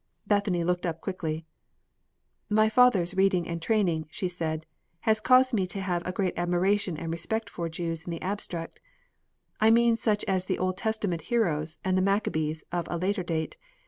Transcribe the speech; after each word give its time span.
Bethany 0.25 0.63
looked 0.63 0.83
up 0.87 0.99
quickly. 0.99 1.45
"My 2.49 2.69
father's 2.69 3.13
reading 3.13 3.47
and 3.47 3.61
training," 3.61 4.07
she 4.09 4.27
said, 4.27 4.65
"has 5.01 5.19
caused 5.21 5.53
me 5.53 5.67
to 5.67 5.79
have 5.79 6.01
a 6.07 6.11
great 6.11 6.33
admiration 6.37 6.97
and 6.97 7.11
respect 7.11 7.51
for 7.51 7.69
Jews 7.69 8.05
in 8.05 8.09
the 8.09 8.21
abstract. 8.23 8.81
I 9.59 9.69
mean 9.69 9.95
such 9.97 10.25
as 10.27 10.45
the 10.45 10.57
Old 10.57 10.77
Testament 10.77 11.21
heroes 11.29 11.77
and 11.85 11.95
the 11.95 12.01
Maccabees 12.01 12.63
of 12.71 12.87
a 12.89 12.97
later 12.97 13.21
date. 13.21 13.57